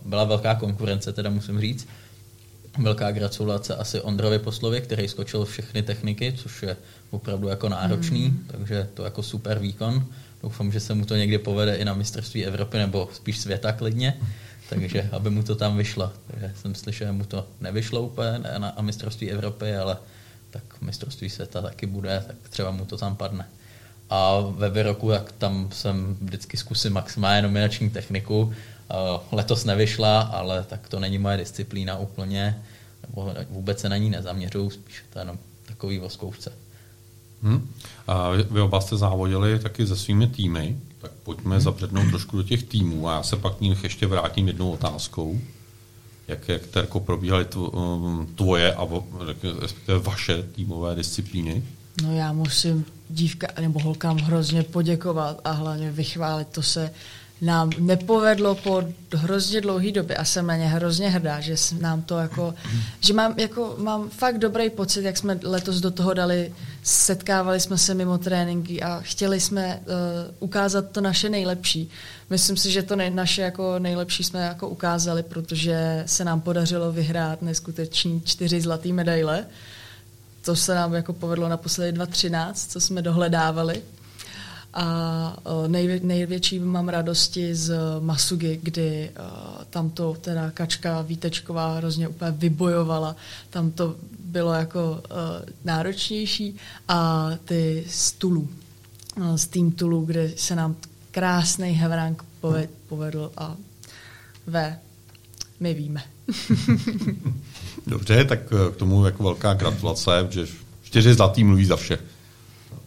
Byla 0.04 0.25
velká 0.25 0.54
konkurence, 0.54 1.12
teda 1.12 1.30
musím 1.30 1.61
říct. 1.61 1.88
Velká 2.78 3.11
gratulace 3.11 3.76
asi 3.76 4.00
Ondrovi 4.00 4.38
Poslově, 4.38 4.80
který 4.80 5.08
skočil 5.08 5.44
všechny 5.44 5.82
techniky, 5.82 6.32
což 6.37 6.62
je 6.62 6.76
opravdu 7.11 7.49
jako 7.49 7.68
náročný, 7.68 8.28
mm. 8.28 8.44
takže 8.47 8.88
to 8.94 9.04
jako 9.04 9.23
super 9.23 9.58
výkon. 9.58 10.06
Doufám, 10.42 10.73
že 10.73 10.80
se 10.80 10.94
mu 10.94 11.04
to 11.04 11.16
někdy 11.16 11.38
povede 11.38 11.76
i 11.76 11.85
na 11.85 11.94
mistrovství 11.94 12.47
Evropy, 12.47 12.78
nebo 12.78 13.08
spíš 13.12 13.38
světa 13.38 13.73
klidně, 13.73 14.14
takže 14.68 15.08
aby 15.12 15.30
mu 15.30 15.42
to 15.42 15.54
tam 15.54 15.76
vyšlo. 15.76 16.12
Takže 16.26 16.52
jsem 16.56 16.75
slyšel, 16.75 17.06
že 17.06 17.12
mu 17.12 17.25
to 17.25 17.47
nevyšlo 17.61 18.02
úplně 18.02 18.38
na 18.58 18.75
mistrovství 18.80 19.30
Evropy, 19.30 19.76
ale 19.76 19.97
tak 20.50 20.62
mistrovství 20.80 21.30
světa 21.30 21.62
taky 21.62 21.87
bude, 21.87 22.25
tak 22.26 22.37
třeba 22.50 22.70
mu 22.70 22.85
to 22.85 22.97
tam 22.97 23.16
padne. 23.16 23.47
A 24.11 24.40
ve 24.40 24.70
výroku, 24.70 25.11
jak 25.11 25.32
tam 25.32 25.68
jsem 25.73 26.16
vždycky 26.20 26.56
zkusím 26.56 26.92
maximálně 26.92 27.42
nominační 27.42 27.90
techniku. 27.90 28.54
Letos 29.33 29.64
nevyšla, 29.64 30.21
ale 30.21 30.64
tak 30.64 30.88
to 30.88 31.00
není 31.00 31.18
moje 31.18 31.37
disciplína 31.37 31.99
úplně, 31.99 32.62
nebo 33.07 33.35
vůbec 33.50 33.80
se 33.80 33.88
na 33.88 33.97
ní 33.97 34.11
nezaměřuju, 34.11 34.71
spíš 34.71 35.04
to 35.12 35.18
je 35.18 35.21
jenom 35.23 35.38
takový 35.66 36.00
o 36.00 36.11
zkoušce. 36.11 36.52
Hmm. 37.42 37.71
A 38.07 38.30
vy, 38.30 38.42
vy 38.50 38.61
oba 38.61 38.80
jste 38.80 38.97
závodili 38.97 39.59
taky 39.59 39.87
se 39.87 39.97
svými 39.97 40.26
týmy, 40.26 40.78
tak 41.00 41.11
pojďme 41.11 41.54
hmm. 41.54 41.64
zabřednout 41.64 42.09
trošku 42.09 42.37
do 42.37 42.42
těch 42.42 42.62
týmů 42.62 43.09
a 43.09 43.14
já 43.14 43.23
se 43.23 43.37
pak 43.37 43.57
k 43.57 43.61
ním 43.61 43.76
ještě 43.83 44.07
vrátím 44.07 44.47
jednou 44.47 44.71
otázkou. 44.71 45.40
Jak, 46.28 46.49
jak 46.49 46.66
Terko 46.66 47.00
probíhaly 47.00 47.47
um, 47.54 48.28
tvoje 48.35 48.75
a 48.75 48.88
respektive 49.61 49.99
vaše 49.99 50.42
týmové 50.42 50.95
disciplíny? 50.95 51.62
No 52.02 52.16
já 52.16 52.33
musím 52.33 52.85
dívka 53.11 53.47
nebo 53.61 53.80
holkám 53.80 54.18
hrozně 54.18 54.62
poděkovat 54.62 55.40
a 55.45 55.50
hlavně 55.50 55.92
vychválit. 55.92 56.49
To 56.49 56.62
se 56.62 56.90
nám 57.40 57.71
nepovedlo 57.78 58.54
po 58.54 58.83
hrozně 59.14 59.61
dlouhé 59.61 59.92
době 59.92 60.16
a 60.16 60.25
jsem 60.25 60.47
na 60.47 60.57
ně 60.57 60.66
hrozně 60.66 61.11
hrdá, 61.11 61.40
že 61.40 61.54
nám 61.80 62.02
to 62.02 62.18
jako, 62.18 62.54
že 63.00 63.14
mám, 63.14 63.35
jako, 63.37 63.75
mám 63.78 64.11
fakt 64.11 64.38
dobrý 64.38 64.71
pocit, 64.71 65.04
jak 65.04 65.16
jsme 65.16 65.38
letos 65.42 65.80
do 65.80 65.90
toho 65.90 66.14
dali, 66.14 66.54
setkávali 66.83 67.61
jsme 67.61 67.78
se 67.78 67.95
mimo 67.95 68.18
tréninky 68.18 68.83
a 68.83 69.00
chtěli 69.00 69.40
jsme 69.40 69.80
uh, 69.80 69.95
ukázat 70.40 70.90
to 70.90 71.00
naše 71.00 71.28
nejlepší. 71.28 71.90
Myslím 72.30 72.57
si, 72.57 72.71
že 72.71 72.83
to 72.83 72.97
nej, 72.97 73.11
naše 73.11 73.42
jako 73.42 73.78
nejlepší 73.78 74.25
jsme 74.25 74.40
jako 74.40 74.68
ukázali, 74.68 75.23
protože 75.23 76.02
se 76.07 76.25
nám 76.25 76.40
podařilo 76.40 76.92
vyhrát 76.92 77.42
neskuteční 77.42 78.23
čtyři 78.25 78.61
zlaté 78.61 78.88
medaile. 78.88 79.47
To 80.45 80.57
se 80.57 80.75
nám 80.75 80.95
jako 80.95 81.12
povedlo 81.12 81.49
naposledy 81.49 81.92
2013, 81.92 82.71
co 82.71 82.80
jsme 82.80 83.02
dohledávali. 83.02 83.83
A 84.75 85.37
nejvě, 85.66 86.00
největší 86.02 86.58
mám 86.58 86.88
radosti 86.88 87.54
z 87.54 87.75
Masugy, 88.00 88.60
kdy 88.62 89.10
tam 89.70 89.90
to 89.90 90.16
teda 90.20 90.50
kačka 90.50 91.02
Vítečková 91.02 91.76
hrozně 91.76 92.08
úplně 92.08 92.30
vybojovala. 92.30 93.16
Tam 93.50 93.70
to 93.70 93.94
bylo 94.25 94.52
jako 94.52 95.02
náročnější. 95.64 96.56
A 96.88 97.30
ty 97.44 97.84
z 97.88 98.12
Tulu, 98.12 98.48
z 99.37 99.46
Team 99.46 99.70
Tulu, 99.70 100.04
kde 100.04 100.32
se 100.37 100.54
nám 100.54 100.76
krásný 101.10 101.70
Hevrank 101.70 102.25
povedl 102.88 103.32
a 103.37 103.56
ve, 104.46 104.78
my 105.60 105.75
víme. 105.75 106.02
Dobře, 107.87 108.25
tak 108.25 108.40
k 108.72 108.76
tomu 108.76 109.04
jako 109.04 109.22
velká 109.22 109.54
gratulace, 109.54 110.10
že 110.30 110.46
čtyři 110.82 111.14
zlatý 111.14 111.44
mluví 111.44 111.64
za 111.64 111.76
vše 111.76 111.98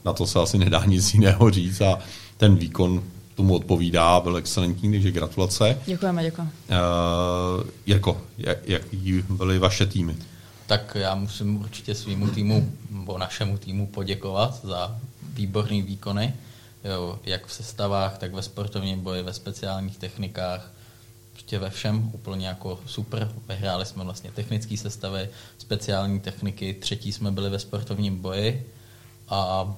na 0.05 0.13
to 0.13 0.27
se 0.27 0.39
asi 0.39 0.57
nedá 0.57 0.85
nic 0.85 1.13
jiného 1.13 1.49
říct 1.49 1.81
a 1.81 1.99
ten 2.37 2.55
výkon 2.55 3.03
tomu 3.35 3.55
odpovídá, 3.55 4.19
byl 4.19 4.37
excelentní, 4.37 4.91
takže 4.91 5.11
gratulace. 5.11 5.77
Děkujeme, 5.85 6.23
děkujeme. 6.23 6.51
Uh, 6.69 7.63
Jirko, 7.85 8.21
jak, 8.37 8.69
jaký 8.69 9.23
byly 9.29 9.59
vaše 9.59 9.85
týmy? 9.85 10.15
Tak 10.67 10.97
já 10.99 11.15
musím 11.15 11.61
určitě 11.61 11.95
svýmu 11.95 12.27
týmu, 12.27 12.71
nebo 12.91 13.17
našemu 13.17 13.57
týmu 13.57 13.87
poděkovat 13.87 14.59
za 14.63 14.97
výborné 15.33 15.81
výkony, 15.81 16.33
jo, 16.83 17.19
jak 17.23 17.47
v 17.47 17.53
sestavách, 17.53 18.17
tak 18.17 18.33
ve 18.33 18.41
sportovním 18.41 19.01
boji, 19.01 19.23
ve 19.23 19.33
speciálních 19.33 19.97
technikách, 19.97 20.71
prostě 21.31 21.59
ve 21.59 21.69
všem 21.69 22.09
úplně 22.13 22.47
jako 22.47 22.79
super. 22.85 23.31
Vyhráli 23.47 23.85
jsme 23.85 24.03
vlastně 24.03 24.31
technické 24.31 24.77
sestavy, 24.77 25.29
speciální 25.57 26.19
techniky, 26.19 26.73
třetí 26.73 27.11
jsme 27.11 27.31
byli 27.31 27.49
ve 27.49 27.59
sportovním 27.59 28.21
boji 28.21 28.69
a 29.29 29.73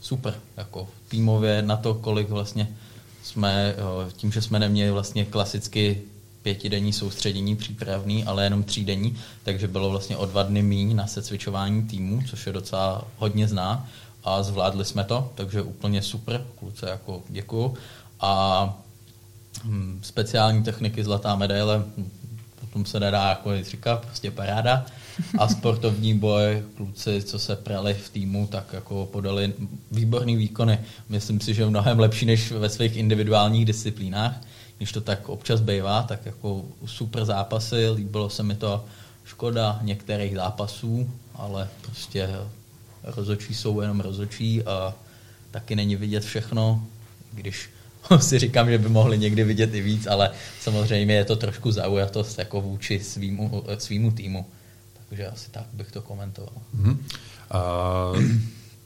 super, 0.00 0.34
jako 0.56 0.88
týmově 1.08 1.62
na 1.62 1.76
to, 1.76 1.94
kolik 1.94 2.28
vlastně 2.28 2.68
jsme, 3.22 3.74
tím, 4.16 4.32
že 4.32 4.42
jsme 4.42 4.58
neměli 4.58 4.90
vlastně 4.90 5.24
klasicky 5.24 6.02
pětidenní 6.42 6.92
soustředění 6.92 7.56
přípravný, 7.56 8.24
ale 8.24 8.44
jenom 8.44 8.62
třídenní, 8.62 9.16
takže 9.42 9.68
bylo 9.68 9.90
vlastně 9.90 10.16
o 10.16 10.26
dva 10.26 10.42
dny 10.42 10.62
míň 10.62 10.96
na 10.96 11.06
secvičování 11.06 11.82
týmu, 11.82 12.22
což 12.30 12.46
je 12.46 12.52
docela 12.52 13.04
hodně 13.16 13.48
zná 13.48 13.88
a 14.24 14.42
zvládli 14.42 14.84
jsme 14.84 15.04
to, 15.04 15.32
takže 15.34 15.62
úplně 15.62 16.02
super, 16.02 16.46
kluce 16.58 16.90
jako 16.90 17.22
děkuju. 17.28 17.74
A 18.20 18.82
hm, 19.64 20.00
speciální 20.02 20.62
techniky 20.62 21.04
zlatá 21.04 21.36
medaile, 21.36 21.84
tom 22.72 22.84
se 22.84 23.00
nedá 23.00 23.28
jako 23.28 23.52
nic 23.54 23.68
říkat, 23.68 24.04
prostě 24.04 24.30
paráda. 24.30 24.86
A 25.38 25.48
sportovní 25.48 26.18
boj, 26.18 26.62
kluci, 26.76 27.22
co 27.22 27.38
se 27.38 27.56
prali 27.56 27.94
v 27.94 28.10
týmu, 28.10 28.46
tak 28.46 28.72
jako 28.72 29.08
podali 29.12 29.52
výborný 29.90 30.36
výkony. 30.36 30.78
Myslím 31.08 31.40
si, 31.40 31.54
že 31.54 31.66
mnohem 31.66 31.98
lepší 31.98 32.26
než 32.26 32.52
ve 32.52 32.68
svých 32.68 32.96
individuálních 32.96 33.64
disciplínách. 33.64 34.40
Když 34.76 34.92
to 34.92 35.00
tak 35.00 35.28
občas 35.28 35.60
bývá, 35.60 36.02
tak 36.02 36.26
jako 36.26 36.64
super 36.86 37.24
zápasy, 37.24 37.90
líbilo 37.90 38.30
se 38.30 38.42
mi 38.42 38.54
to 38.54 38.84
škoda 39.24 39.78
některých 39.82 40.34
zápasů, 40.34 41.10
ale 41.34 41.68
prostě 41.82 42.28
rozočí 43.04 43.54
jsou 43.54 43.80
jenom 43.80 44.00
rozočí 44.00 44.62
a 44.62 44.94
taky 45.50 45.76
není 45.76 45.96
vidět 45.96 46.24
všechno, 46.24 46.86
když 47.32 47.70
si 48.20 48.38
říkám, 48.38 48.70
že 48.70 48.78
by 48.78 48.88
mohli 48.88 49.18
někdy 49.18 49.44
vidět 49.44 49.74
i 49.74 49.80
víc, 49.80 50.06
ale 50.06 50.30
samozřejmě 50.60 51.14
je 51.14 51.24
to 51.24 51.36
trošku 51.36 51.72
zaujatost 51.72 52.38
jako 52.38 52.60
vůči 52.60 53.00
svýmu, 53.00 53.64
svýmu 53.78 54.10
týmu. 54.10 54.46
Takže 55.08 55.26
asi 55.26 55.50
tak 55.50 55.64
bych 55.72 55.92
to 55.92 56.02
komentoval. 56.02 56.52
Mm-hmm. 56.76 56.96
A 57.50 57.62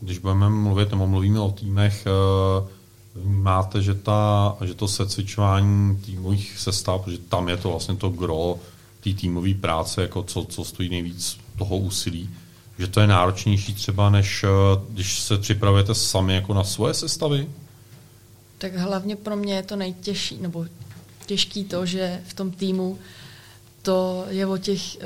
když 0.00 0.18
budeme 0.18 0.48
mluvit, 0.48 0.90
nebo 0.90 1.06
mluvíme 1.06 1.40
o 1.40 1.50
týmech, 1.50 2.06
eh, 2.06 2.68
máte, 3.24 3.82
že, 3.82 3.94
ta, 3.94 4.56
že 4.64 4.74
to 4.74 4.88
secvičování 4.88 5.96
týmových 5.96 6.58
sestav, 6.58 7.00
protože 7.04 7.18
tam 7.18 7.48
je 7.48 7.56
to 7.56 7.70
vlastně 7.70 7.96
to 7.96 8.08
gro 8.08 8.58
té 9.00 9.12
týmové 9.12 9.54
práce, 9.54 10.02
jako 10.02 10.22
co, 10.22 10.44
co 10.44 10.64
stojí 10.64 10.88
nejvíc 10.88 11.38
toho 11.58 11.76
úsilí, 11.76 12.30
že 12.78 12.86
to 12.86 13.00
je 13.00 13.06
náročnější 13.06 13.74
třeba, 13.74 14.10
než 14.10 14.44
eh, 14.44 14.48
když 14.88 15.20
se 15.20 15.38
připravujete 15.38 15.94
sami 15.94 16.34
jako 16.34 16.54
na 16.54 16.64
svoje 16.64 16.94
sestavy? 16.94 17.46
Tak 18.64 18.74
hlavně 18.74 19.16
pro 19.16 19.36
mě 19.36 19.54
je 19.54 19.62
to 19.62 19.76
nejtěžší, 19.76 20.38
nebo 20.40 20.66
těžký 21.26 21.64
to, 21.64 21.86
že 21.86 22.20
v 22.26 22.34
tom 22.34 22.50
týmu 22.50 22.98
to 23.82 24.26
je 24.28 24.46
o 24.46 24.58
těch 24.58 24.98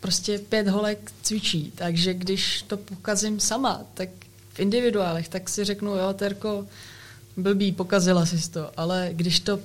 prostě 0.00 0.38
pět 0.38 0.68
holek 0.68 1.12
cvičí, 1.22 1.72
takže 1.74 2.14
když 2.14 2.62
to 2.62 2.76
pokazím 2.76 3.40
sama, 3.40 3.82
tak 3.94 4.08
v 4.52 4.60
individuálech, 4.60 5.28
tak 5.28 5.48
si 5.48 5.64
řeknu, 5.64 5.96
jo, 5.96 6.12
Terko, 6.12 6.66
blbý, 7.36 7.72
pokazila 7.72 8.26
si 8.26 8.50
to, 8.50 8.70
ale 8.76 9.10
když 9.12 9.40
to 9.40 9.58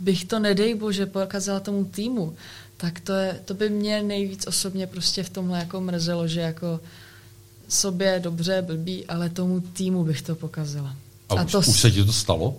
bych 0.00 0.24
to, 0.24 0.38
nedej 0.38 0.74
bože, 0.74 1.06
pokazila 1.06 1.60
tomu 1.60 1.84
týmu, 1.84 2.36
tak 2.76 3.00
to, 3.00 3.12
je, 3.12 3.40
to 3.44 3.54
by 3.54 3.70
mě 3.70 4.02
nejvíc 4.02 4.46
osobně 4.46 4.86
prostě 4.86 5.22
v 5.22 5.30
tomhle 5.30 5.58
jako 5.58 5.80
mrzelo, 5.80 6.28
že 6.28 6.40
jako 6.40 6.80
sobě 7.68 8.20
dobře, 8.20 8.62
blbý, 8.62 9.06
ale 9.06 9.28
tomu 9.30 9.60
týmu 9.60 10.04
bych 10.04 10.22
to 10.22 10.34
pokazila. 10.34 10.96
A, 11.28 11.34
a 11.34 11.44
už, 11.44 11.52
to 11.52 11.58
už 11.58 11.80
se 11.80 11.90
ti 11.90 12.04
to 12.04 12.12
stalo? 12.12 12.56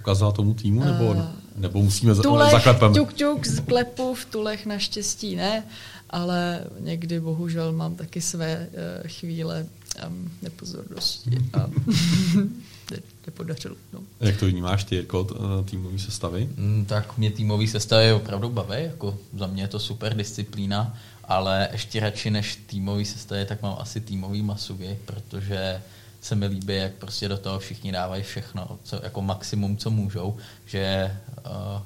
Ukázala 0.00 0.32
tomu 0.32 0.54
týmu? 0.54 0.84
Nebo, 0.84 1.04
uh, 1.04 1.22
nebo 1.56 1.82
musíme 1.82 2.14
tulech, 2.14 2.50
zaklepem? 2.50 2.94
Tuk, 2.94 3.12
tuk, 3.12 3.46
z 3.46 3.60
klepu 3.60 4.14
v 4.14 4.24
tulech 4.24 4.66
naštěstí 4.66 5.36
ne, 5.36 5.64
ale 6.10 6.64
někdy 6.80 7.20
bohužel 7.20 7.72
mám 7.72 7.94
taky 7.94 8.20
své 8.20 8.68
uh, 8.68 9.08
chvíle 9.08 9.66
um, 10.08 10.30
nepozornosti 10.42 11.30
a 11.52 11.66
nepodařilo. 13.26 13.76
No. 13.92 14.00
Jak 14.20 14.36
to 14.36 14.46
vnímáš 14.46 14.84
ty, 14.84 14.96
jako 14.96 15.26
týmový 15.64 15.98
sestavy? 15.98 16.48
Mm, 16.56 16.84
tak 16.88 17.18
mě 17.18 17.30
týmový 17.30 17.68
sestavy 17.68 18.12
opravdu 18.12 18.48
baví, 18.48 18.82
jako 18.82 19.18
za 19.38 19.46
mě 19.46 19.62
je 19.62 19.68
to 19.68 19.78
super 19.78 20.16
disciplína, 20.16 20.96
ale 21.24 21.68
ještě 21.72 22.00
radši 22.00 22.30
než 22.30 22.58
týmový 22.66 23.04
sestavy, 23.04 23.44
tak 23.44 23.62
mám 23.62 23.76
asi 23.78 24.00
týmový 24.00 24.42
masugy, 24.42 24.98
protože 25.04 25.82
se 26.20 26.34
mi 26.34 26.46
líbí, 26.46 26.76
jak 26.76 26.92
prostě 26.92 27.28
do 27.28 27.38
toho 27.38 27.58
všichni 27.58 27.92
dávají 27.92 28.22
všechno, 28.22 28.78
co, 28.82 29.00
jako 29.02 29.22
maximum, 29.22 29.76
co 29.76 29.90
můžou, 29.90 30.36
že 30.66 31.16
uh, 31.46 31.82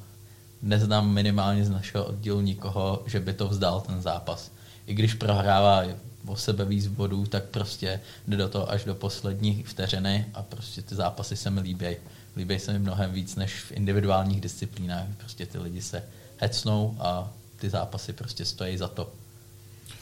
neznám 0.62 1.10
minimálně 1.10 1.64
z 1.64 1.70
našeho 1.70 2.04
oddílu 2.04 2.40
nikoho, 2.40 3.02
že 3.06 3.20
by 3.20 3.32
to 3.32 3.48
vzdal 3.48 3.80
ten 3.80 4.02
zápas. 4.02 4.50
I 4.86 4.94
když 4.94 5.14
prohrává 5.14 5.84
o 6.26 6.36
sebe 6.36 6.64
víc 6.64 6.86
bodů, 6.86 7.26
tak 7.26 7.44
prostě 7.44 8.00
jde 8.28 8.36
do 8.36 8.48
toho 8.48 8.70
až 8.70 8.84
do 8.84 8.94
poslední 8.94 9.62
vteřiny 9.62 10.26
a 10.34 10.42
prostě 10.42 10.82
ty 10.82 10.94
zápasy 10.94 11.36
se 11.36 11.50
mi 11.50 11.60
líbí. 11.60 11.96
Líbí 12.36 12.58
se 12.58 12.72
mi 12.72 12.78
mnohem 12.78 13.12
víc 13.12 13.36
než 13.36 13.60
v 13.60 13.72
individuálních 13.72 14.40
disciplínách. 14.40 15.06
Prostě 15.18 15.46
ty 15.46 15.58
lidi 15.58 15.82
se 15.82 16.04
hecnou 16.36 16.96
a 17.00 17.30
ty 17.56 17.70
zápasy 17.70 18.12
prostě 18.12 18.44
stojí 18.44 18.78
za 18.78 18.88
to. 18.88 19.12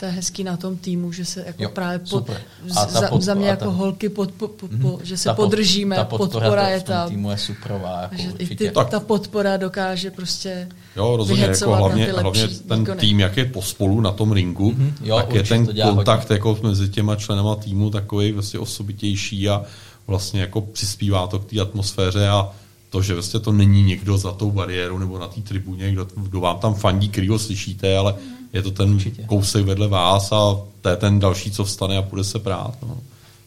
To 0.00 0.06
je 0.06 0.12
hezký 0.12 0.44
na 0.44 0.56
tom 0.56 0.76
týmu, 0.76 1.12
že 1.12 1.25
se 1.25 1.44
jako 1.46 1.62
Jo, 1.62 1.68
právě 1.68 1.99
pod, 1.99 2.08
super. 2.08 2.40
za, 2.66 2.80
A 2.80 2.87
ta 2.87 3.00
podpo- 3.00 3.20
za 3.20 3.34
mě 3.34 3.46
a 3.46 3.50
jako 3.50 3.64
ta- 3.64 3.70
holky, 3.70 4.08
pod, 4.08 4.32
po, 4.32 4.49
po, 4.49 4.66
Mhm. 4.70 4.82
po, 4.82 4.99
že 5.02 5.16
se 5.16 5.25
Ta 5.25 5.34
pod- 5.34 5.42
podržíme, 5.44 5.96
ta 5.96 6.04
podpora, 6.04 6.30
podpora 6.30 6.68
je 6.68 6.80
tam. 6.80 7.08
týmu 7.08 7.30
je 7.30 7.38
suprová, 7.38 7.90
A 7.99 8.02
jako 8.02 8.16
že 8.16 8.22
i 8.28 8.32
určitě. 8.32 8.54
ty, 8.54 8.70
Tak. 8.70 8.88
ta 8.90 9.00
podpora 9.00 9.56
dokáže 9.56 10.10
prostě 10.10 10.68
Jo, 10.96 11.16
rozhodně, 11.16 11.44
jako 11.44 11.75
hlavně, 11.75 12.06
na 12.06 12.12
ty 12.14 12.20
hlavně 12.22 12.42
lepší 12.42 12.58
ten 12.58 12.78
výkony. 12.80 13.00
tým, 13.00 13.20
jak 13.20 13.37
je 13.37 13.44
pospolu 13.44 14.00
na 14.00 14.10
tom 14.12 14.32
ringu, 14.32 14.70
Mhm, 14.72 14.94
jo, 15.02 15.16
tak 15.16 15.34
je 15.34 15.42
ten 15.42 15.66
kontakt 15.66 16.20
hodně. 16.20 16.34
jako 16.34 16.58
mezi 16.62 16.88
těma 16.88 17.16
členama 17.16 17.56
týmu 17.56 17.90
takový 17.90 18.32
vlastně 18.32 18.58
osobitější 18.60 19.49
a 19.49 19.62
vlastně 20.06 20.40
jako 20.40 20.60
přispívá 20.60 21.26
to 21.26 21.38
k 21.38 21.44
té 21.50 21.60
atmosféře 21.60 22.28
a 22.28 22.49
to, 22.90 23.02
že 23.02 23.14
vlastně 23.14 23.40
to 23.40 23.52
není 23.52 23.82
někdo 23.82 24.18
za 24.18 24.32
tou 24.32 24.50
bariérou 24.50 24.99
nebo 24.99 25.18
na 25.18 25.26
té 25.28 25.40
tribuně, 25.40 25.92
kdo, 25.92 26.06
kdo 26.16 26.40
vám 26.40 26.58
tam 26.58 26.75
fandí, 26.75 27.08
který 27.08 27.28
ho 27.28 27.38
slyšíte, 27.38 27.96
ale 27.96 28.14
je 28.52 28.62
to 28.62 28.71
ten 28.71 28.95
Určitě. 28.95 29.23
kousek 29.23 29.64
vedle 29.64 29.88
vás 29.88 30.33
a 30.33 30.61
to 30.80 30.88
je 30.88 30.97
ten 30.97 31.19
další, 31.19 31.50
co 31.50 31.64
vstane 31.64 31.97
a 31.97 32.02
půjde 32.02 32.25
se 32.25 32.38
prát. 32.38 32.78
No. 32.83 32.99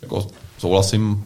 Jako 0.01 0.27
souhlasím, 0.57 1.23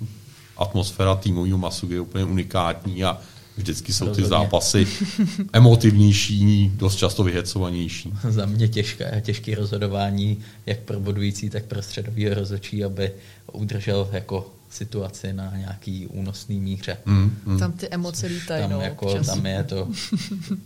atmosféra 0.57 1.15
týmového 1.15 1.57
Masugi 1.57 1.93
je 1.93 2.01
úplně 2.01 2.23
unikátní 2.25 3.03
a 3.03 3.17
vždycky 3.57 3.93
jsou 3.93 4.07
ty 4.15 4.25
zápasy 4.25 4.87
emotivnější, 5.53 6.71
dost 6.75 6.95
často 6.95 7.23
vyhecovanější. 7.23 8.13
za 8.29 8.45
mě 8.45 8.67
těžké, 8.67 9.21
těžké 9.25 9.55
rozhodování, 9.55 10.37
jak 10.65 10.79
pro 10.79 10.99
bodující, 10.99 11.49
tak 11.49 11.65
pro 11.65 11.81
středový 11.81 12.29
rozhodčí, 12.29 12.83
aby 12.83 13.11
udržel 13.51 14.09
jako 14.11 14.51
situaci 14.69 15.33
na 15.33 15.57
nějaký 15.57 16.07
únosný 16.07 16.59
míře. 16.59 16.97
Mm, 17.05 17.37
mm. 17.45 17.59
tam 17.59 17.71
ty 17.71 17.89
emoce 17.89 18.27
lítají. 18.27 18.61
Tam, 18.61 18.71
no, 18.71 18.81
jako, 18.81 19.05
občas. 19.05 19.25
tam 19.25 19.45
je 19.45 19.63
to 19.63 19.87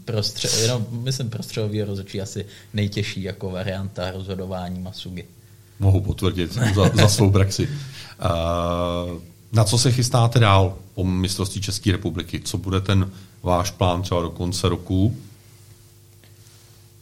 pro 0.05 0.19
stře- 0.19 0.61
jenom, 0.61 0.87
myslím 0.91 1.29
pro 1.29 1.43
středový 1.43 1.83
rozhodčí 1.83 2.21
asi 2.21 2.45
nejtěžší 2.73 3.23
jako 3.23 3.49
varianta 3.49 4.11
rozhodování 4.11 4.79
Masugi. 4.79 5.25
Mohu 5.79 6.01
potvrdit 6.01 6.53
za, 6.53 6.89
za 6.93 7.07
svou 7.07 7.31
praxi. 7.31 7.69
Uh, 7.69 9.21
na 9.51 9.63
co 9.63 9.77
se 9.77 9.91
chystáte 9.91 10.39
dál 10.39 10.77
po 10.95 11.03
mistrovství 11.03 11.61
České 11.61 11.91
republiky? 11.91 12.41
Co 12.43 12.57
bude 12.57 12.81
ten 12.81 13.11
váš 13.43 13.71
plán 13.71 14.01
třeba 14.01 14.21
do 14.21 14.29
konce 14.29 14.69
roku? 14.69 15.17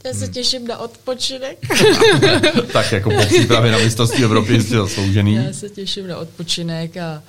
Já 0.06 0.12
Hmm. 0.12 0.20
se 0.20 0.28
těším 0.28 0.68
na 0.68 0.78
odpočinek. 0.78 1.58
tak 2.74 2.92
jako 2.92 3.10
po 3.10 3.26
přípravě 3.26 3.72
na 3.72 3.78
mistrovství 3.78 4.24
Evropy 4.24 4.62
jste 4.62 4.76
zasloužený. 4.76 5.36
Já 5.36 5.54
se 5.54 5.70
těším 5.70 6.08
na 6.08 6.18
odpočinek 6.18 6.98
a 6.98 7.24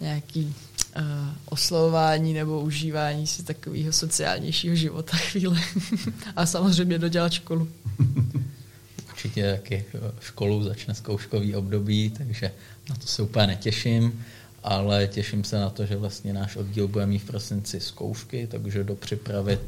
nějaký 0.00 0.54
uh, 0.96 1.02
oslovování 1.46 2.32
nebo 2.34 2.60
užívání 2.60 3.26
si 3.26 3.42
takového 3.42 3.92
sociálnějšího 3.92 4.74
života 4.74 5.16
chvíle. 5.16 5.60
a 6.36 6.46
samozřejmě 6.46 6.98
dodělat 6.98 7.32
školu. 7.32 7.68
Určitě 9.10 9.52
taky 9.52 9.84
školu 10.20 10.62
začne 10.64 10.94
zkouškový 10.94 11.54
období, 11.54 12.10
takže 12.10 12.52
na 12.90 12.96
to 12.96 13.06
se 13.06 13.22
úplně 13.22 13.46
netěším, 13.46 14.24
ale 14.62 15.06
těším 15.06 15.44
se 15.44 15.56
na 15.58 15.70
to, 15.70 15.86
že 15.86 15.96
vlastně 15.96 16.32
náš 16.32 16.56
oddíl 16.56 16.88
bude 16.88 17.06
mít 17.06 17.18
v 17.18 17.24
prosinci 17.26 17.80
zkoušky, 17.80 18.46
takže 18.50 18.84
dopřipravit 18.84 19.60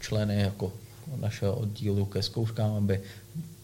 členy 0.00 0.40
jako 0.40 0.72
našeho 1.16 1.54
oddílu 1.54 2.04
ke 2.04 2.22
zkouškám, 2.22 2.72
aby 2.72 3.00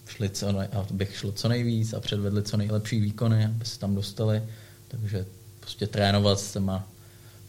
šli 0.06 0.30
co 0.30 0.52
nej, 0.52 0.68
abych 0.72 1.16
šlo 1.16 1.32
co 1.32 1.48
nejvíc 1.48 1.92
a 1.92 2.00
předvedli 2.00 2.42
co 2.42 2.56
nejlepší 2.56 3.00
výkony, 3.00 3.44
aby 3.44 3.64
se 3.64 3.78
tam 3.78 3.94
dostali. 3.94 4.42
Takže 4.88 5.26
prostě 5.60 5.86
trénovat 5.86 6.40
s 6.40 6.52
těma 6.52 6.88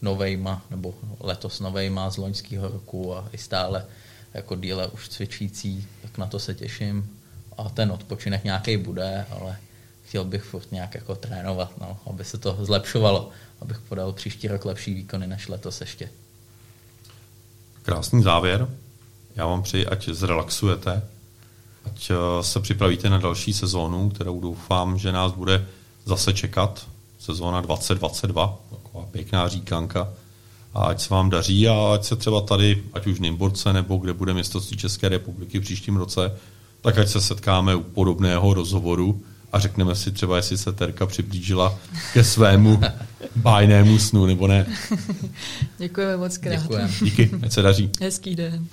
novejma, 0.02 0.66
nebo 0.70 0.96
letos 1.20 1.60
novejma 1.60 2.10
z 2.10 2.18
loňského 2.18 2.68
roku 2.68 3.16
a 3.16 3.30
i 3.32 3.38
stále 3.38 3.86
jako 4.34 4.56
díle 4.56 4.88
už 4.88 5.10
cvičící, 5.10 5.88
tak 6.02 6.18
na 6.18 6.28
to 6.28 6.40
se 6.40 6.54
těším. 6.54 7.10
A 7.58 7.70
ten 7.70 7.92
odpočinek 7.92 8.44
nějaký 8.44 8.78
bude, 8.78 9.26
ale 9.30 9.58
chtěl 10.04 10.26
bych 10.26 10.44
furt 10.44 10.72
nějak 10.72 10.96
jako 10.96 11.16
trénovat, 11.16 11.78
no, 11.82 11.98
aby 12.06 12.26
se 12.26 12.38
to 12.38 12.58
zlepšovalo, 12.62 13.30
abych 13.62 13.80
podal 13.80 14.14
příští 14.14 14.48
rok 14.48 14.66
lepší 14.66 14.94
výkony 14.94 15.28
než 15.28 15.48
letos 15.48 15.82
ještě. 15.82 16.10
Krásný 17.84 18.24
závěr. 18.24 18.68
Já 19.36 19.46
vám 19.46 19.64
přeji, 19.64 19.86
ať 19.86 20.10
zrelaxujete, 20.10 21.02
ať 21.86 22.12
eh, 22.12 22.44
se 22.44 22.60
připravíte 22.60 23.10
na 23.10 23.18
další 23.18 23.54
sezónu, 23.54 24.10
kterou 24.10 24.40
doufám, 24.40 24.98
že 24.98 25.12
nás 25.12 25.32
bude 25.32 25.68
zase 26.06 26.34
čekat. 26.34 26.88
Sezóna 27.20 27.62
2022, 27.62 28.60
taková 28.70 29.06
pěkná 29.12 29.48
říkanka. 29.48 30.10
A 30.74 30.84
ať 30.84 31.02
se 31.02 31.14
vám 31.14 31.30
daří 31.30 31.68
a 31.68 31.94
ať 31.94 32.04
se 32.04 32.16
třeba 32.16 32.42
tady, 32.42 32.84
ať 32.94 33.08
už 33.08 33.18
v 33.18 33.22
Nymborce 33.22 33.74
nebo 33.74 33.98
kde 33.98 34.14
bude 34.14 34.34
mistrovství 34.34 34.78
České 34.78 35.10
republiky 35.10 35.60
v 35.60 35.62
příštím 35.62 35.96
roce, 35.96 36.38
tak 36.82 36.98
ať 36.98 37.10
se 37.10 37.22
setkáme 37.22 37.76
u 37.76 37.84
podobného 37.84 38.54
rozhovoru 38.54 39.22
a 39.52 39.60
řekneme 39.60 39.96
si 39.96 40.12
třeba, 40.12 40.36
jestli 40.36 40.58
se 40.58 40.72
Terka 40.72 41.06
přiblížila 41.06 41.80
ke 42.14 42.24
svému 42.24 42.82
bájnému 43.36 44.00
snu, 44.00 44.26
nebo 44.26 44.48
ne. 44.48 44.66
Děkujeme 45.78 46.18
moc 46.18 46.38
krát. 46.38 46.62
Děkujeme. 46.62 46.92
Díky, 47.02 47.32
ať 47.44 47.52
se 47.52 47.62
daří. 47.62 47.92
Hezký 48.02 48.36
den. 48.36 48.68